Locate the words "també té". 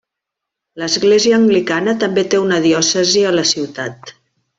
2.05-2.39